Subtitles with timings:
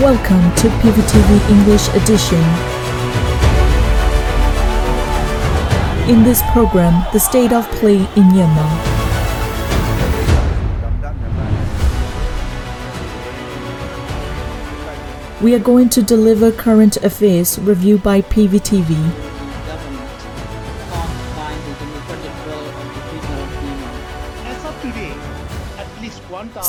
[0.00, 2.38] Welcome to PVTV English Edition.
[6.08, 8.70] In this program, the state of play in Myanmar.
[15.42, 19.27] We are going to deliver current affairs review by PVTV.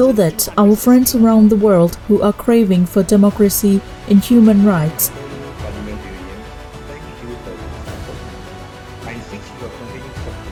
[0.00, 5.10] So that our friends around the world who are craving for democracy and human rights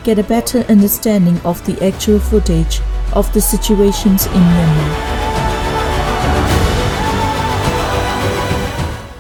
[0.05, 2.83] get a better understanding of the actual footage
[3.15, 4.93] of the situations in Myanmar.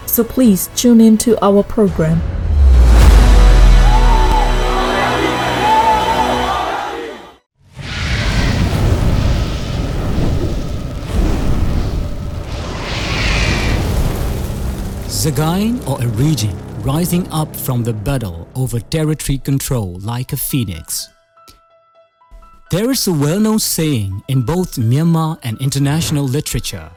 [0.06, 2.20] So please tune in to our program.
[15.28, 21.06] Sagaing, or a region rising up from the battle over territory control like a phoenix.
[22.70, 26.90] There is a well known saying in both Myanmar and international literature.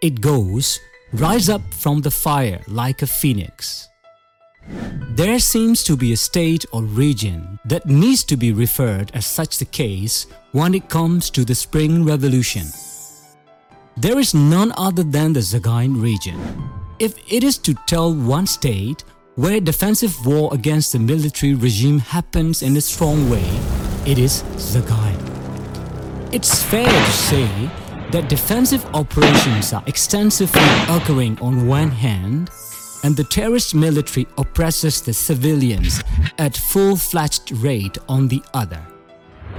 [0.00, 0.80] It goes,
[1.12, 3.86] Rise up from the fire like a phoenix.
[5.10, 9.58] There seems to be a state or region that needs to be referred as such
[9.58, 12.66] the case when it comes to the Spring Revolution.
[13.98, 16.40] There is none other than the Sagaing region.
[17.00, 19.02] If it is to tell one state
[19.34, 23.44] where defensive war against the military regime happens in a strong way,
[24.06, 25.18] it is Sagaing.
[26.32, 27.48] It's fair to say
[28.12, 32.50] that defensive operations are extensively occurring on one hand,
[33.02, 36.00] and the terrorist military oppresses the civilians
[36.38, 38.80] at full-fledged rate on the other.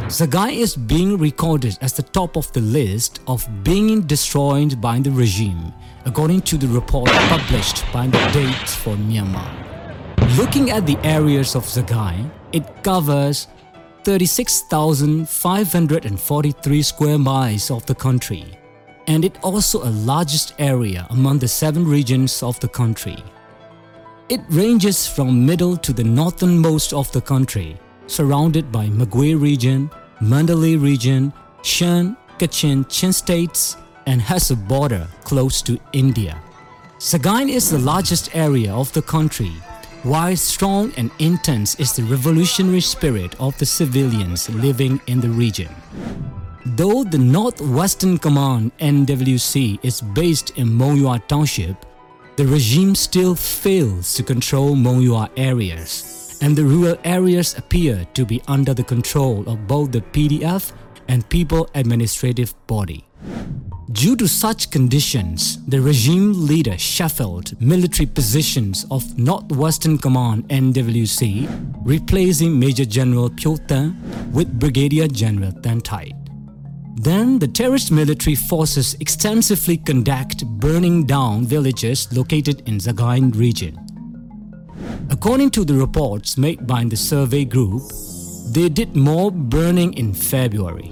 [0.08, 5.12] Sagaing is being recorded as the top of the list of being destroyed by the
[5.12, 5.74] regime,
[6.06, 9.50] according to the report published by the Data for Myanmar.
[10.38, 13.48] Looking at the areas of Sagaing, it covers
[14.04, 18.46] 36,543 square miles of the country,
[19.08, 23.18] and it also a largest area among the seven regions of the country.
[24.30, 27.78] It ranges from middle to the northernmost of the country,
[28.08, 29.90] surrounded by Magwe region,
[30.22, 31.34] Mandalay region,
[31.64, 36.42] Shan, Kachin, Chin states, and has a border close to India.
[37.00, 39.52] Sagaing is the largest area of the country,
[40.04, 45.70] while strong and intense is the revolutionary spirit of the civilians living in the region.
[46.66, 51.86] Though the Northwestern Command NWC is based in Monywa Township,
[52.38, 58.42] the regime still fails to control Monywa areas, and the rural areas appear to be
[58.48, 60.74] under the control of both the PDF
[61.08, 63.06] and People Administrative Body.
[63.92, 71.48] Due to such conditions, the regime leader shuffled military positions of Northwestern Command NWC,
[71.84, 73.96] replacing Major General Pyo Tan
[74.34, 76.12] with Brigadier General Tan Tai.
[76.96, 83.78] Then the terrorist military forces extensively conduct burning down villages located in Sagaing region.
[85.12, 87.84] According to the reports made by the survey group,
[88.50, 90.92] they did more burning in February.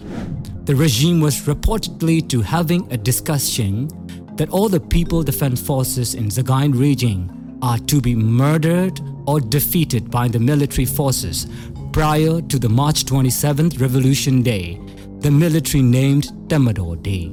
[0.66, 3.90] The regime was reportedly to having a discussion
[4.38, 8.98] that all the People Defense Forces in Sagaing region are to be murdered
[9.28, 11.48] or defeated by the military forces
[11.92, 14.80] prior to the March 27th Revolution Day,
[15.20, 17.28] the military named Tatmadaw Day.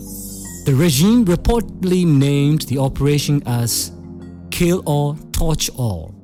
[0.64, 3.92] The regime reportedly named the operation as
[4.50, 6.19] Kill All, Torch All.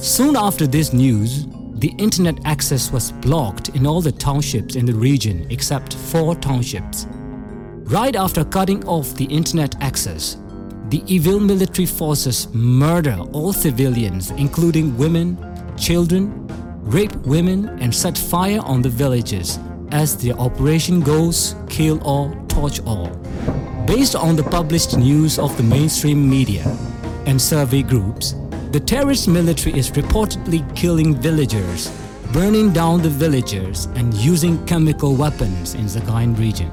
[0.00, 1.46] Soon after this news,
[1.80, 7.08] the internet access was blocked in all the townships in the region except four townships.
[7.82, 10.36] Right after cutting off the internet access,
[10.88, 15.36] the evil military forces murder all civilians, including women,
[15.76, 16.46] children,
[16.82, 19.58] rape women, and set fire on the villages
[19.90, 23.08] as the operation goes kill all, torch all.
[23.84, 26.64] Based on the published news of the mainstream media
[27.26, 28.36] and survey groups,
[28.72, 31.90] the terrorist military is reportedly killing villagers,
[32.32, 36.70] burning down the villagers, and using chemical weapons in Sagaing region.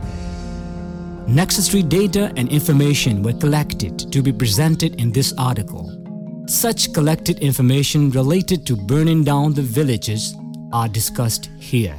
[1.25, 5.89] Necessary data and information were collected to be presented in this article.
[6.47, 10.35] Such collected information related to burning down the villages
[10.73, 11.97] are discussed here.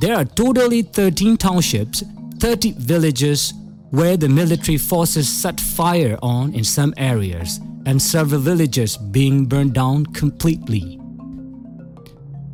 [0.00, 2.02] There are totally 13 townships,
[2.40, 3.54] 30 villages
[3.90, 9.72] where the military forces set fire on in some areas and several villages being burned
[9.72, 11.00] down completely.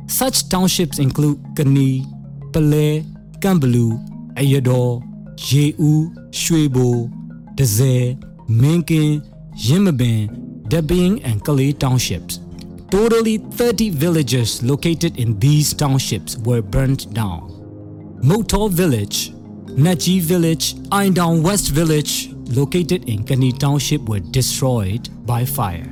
[0.07, 2.05] Such townships include Kani,
[2.53, 3.03] Pale,
[3.43, 3.99] Kambalu,
[4.35, 5.03] Ayadaw,
[5.35, 7.11] Je'u, Shwebo,
[7.55, 8.15] Daze,
[8.47, 9.21] Mingin,
[9.57, 10.29] Yinmabin,
[10.69, 12.39] Debing, and Kalay townships.
[12.89, 17.51] Totally 30 villages located in these townships were burnt down.
[18.23, 19.33] Motor Village,
[19.75, 25.89] Naji Village, Aindown West Village, located in Kani Township, were destroyed by fire.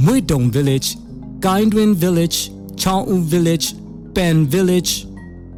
[0.00, 0.96] Muidong Village,
[1.40, 3.74] Kaindwin Village, Chao Village,
[4.14, 5.04] Pen Village,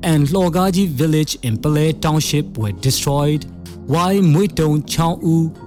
[0.02, 3.44] and Logaji Village in Palay Township were destroyed,
[3.86, 5.16] while Muidong, Chao,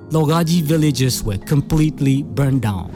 [0.09, 2.91] Logaji villages were completely burned down.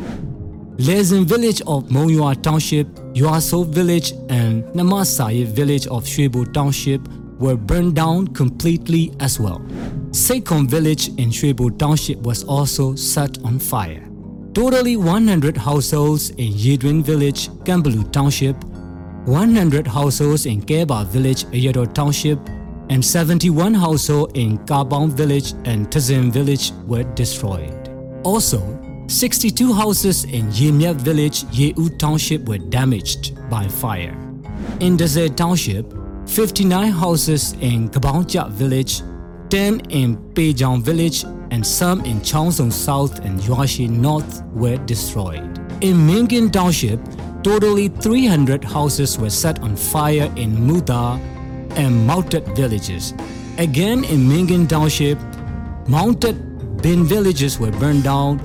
[0.77, 7.01] Lezen village of Monywa Township, Yuaso village, and Namasaye village of Shwebo Township
[7.41, 9.59] were burned down completely as well.
[10.11, 14.07] Sekom village in Shwebo Township was also set on fire.
[14.53, 18.55] Totally 100 households in Yidwin village, Kambalu Township,
[19.25, 22.39] 100 households in Keba village, Ayadaw Township,
[22.89, 27.89] and 71 households in Kabang village and Tazim village were destroyed.
[28.23, 28.59] Also,
[29.07, 34.17] 62 houses in Yimyat village, Yeu township were damaged by fire.
[34.79, 36.00] In Desert township,
[36.31, 39.01] 59 houses in Kabaungja village,
[39.49, 45.43] 10 in Pejang village, and some in Changsong South and Yuashi North were destroyed.
[45.81, 47.01] In Mingin township,
[47.43, 51.19] totally 300 houses were set on fire in Muda
[51.75, 53.13] and Mounted villages.
[53.57, 55.19] Again in Mingin township,
[55.89, 58.39] Mounted Bin villages were burned down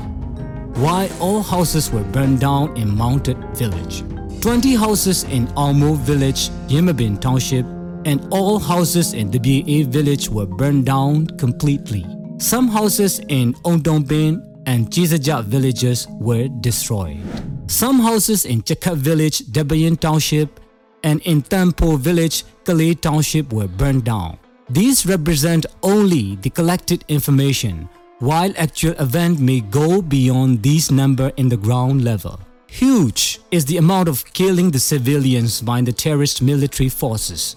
[0.75, 4.03] while all houses were burned down in Mounted Village.
[4.41, 7.65] 20 houses in Almo Village, Yinmabin Township,
[8.07, 12.07] and all houses in BA Village were burned down completely.
[12.39, 17.21] Some houses in Ondongbin and Chizaja villages were destroyed.
[17.67, 20.61] Some houses in Chakat Village, Debayan Township,
[21.03, 24.39] and in Tempo Village, Kalay Township were burned down.
[24.71, 27.89] These represent only the collected information
[28.21, 32.41] while actual event may go beyond these number in the ground level.
[32.69, 37.57] Huge is the amount of killing the civilians by the terrorist military forces.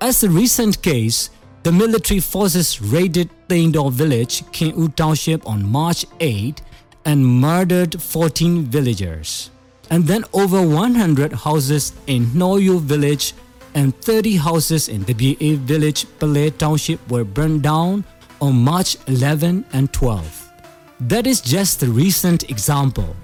[0.00, 1.30] As a recent case,
[1.64, 6.62] the military forces raided Thaindor village, King Township on March 8
[7.04, 9.50] and murdered 14 villagers.
[9.90, 13.34] And then over 100 houses in Noyu village
[13.74, 18.04] and 30 houses in the BA village, Palay Township were burned down
[18.40, 20.52] on March 11 and 12.
[21.00, 23.16] That is just a recent example.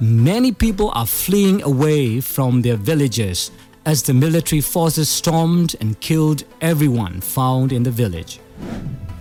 [0.00, 3.50] Many people are fleeing away from their villages
[3.86, 8.40] as the military forces stormed and killed everyone found in the village.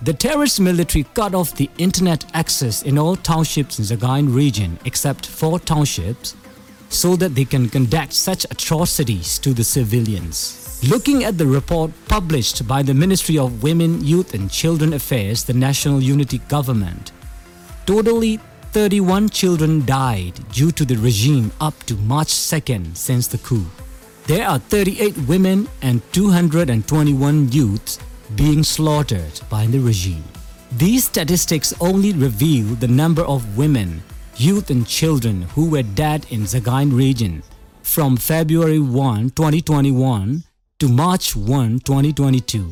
[0.03, 5.25] The terrorist military cut off the internet access in all townships in Sagaing region except
[5.25, 6.35] four townships
[6.89, 10.59] so that they can conduct such atrocities to the civilians.
[10.89, 15.53] Looking at the report published by the Ministry of Women, Youth and Children Affairs, the
[15.53, 17.13] National Unity Government,
[17.85, 18.39] totally
[18.73, 23.65] 31 children died due to the regime up to March 2nd since the coup.
[24.25, 27.99] There are 38 women and 221 youths
[28.35, 30.23] being slaughtered by the regime.
[30.77, 34.01] These statistics only reveal the number of women,
[34.37, 37.43] youth and children who were dead in Sagaing region
[37.81, 40.43] from February 1, 2021
[40.79, 42.71] to March 1, 2022.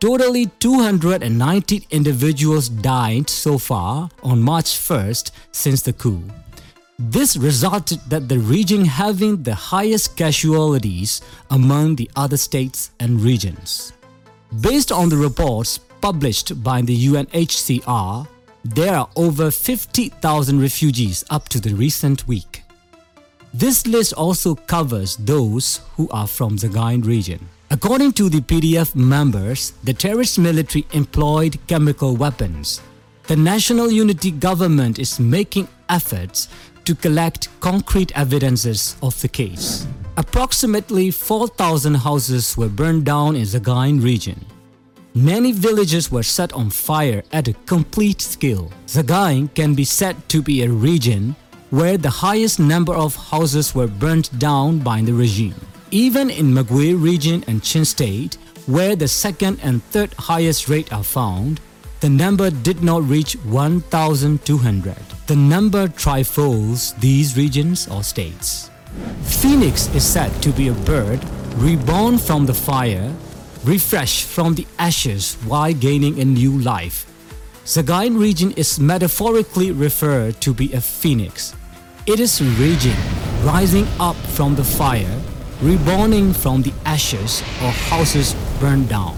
[0.00, 6.24] Totally 290 individuals died so far on March 1st since the coup.
[7.10, 13.92] This resulted that the region having the highest casualties among the other states and regions.
[14.60, 18.28] Based on the reports published by the UNHCR,
[18.64, 22.62] there are over 50,000 refugees up to the recent week.
[23.52, 27.48] This list also covers those who are from the Sagaing region.
[27.72, 32.80] According to the PDF members, the terrorist military employed chemical weapons.
[33.26, 36.48] The National Unity Government is making efforts
[36.84, 39.86] to collect concrete evidences of the case.
[40.16, 44.44] Approximately 4,000 houses were burned down in the Sagaing region.
[45.14, 48.72] Many villages were set on fire at a complete scale.
[48.86, 51.36] Sagaing can be said to be a region
[51.70, 55.54] where the highest number of houses were burnt down by the regime.
[55.90, 58.36] Even in Magwe region and Chin state,
[58.66, 61.60] where the second and third highest rate are found,
[62.02, 64.96] the number did not reach 1,200.
[65.28, 68.70] The number trifles these regions or states.
[69.22, 71.20] Phoenix is said to be a bird
[71.54, 73.14] reborn from the fire,
[73.62, 77.06] refreshed from the ashes while gaining a new life.
[77.64, 81.54] Sagaing region is metaphorically referred to be a phoenix,
[82.04, 82.98] it is raging,
[83.44, 85.20] rising up from the fire,
[85.60, 89.16] reborning from the ashes or houses burned down.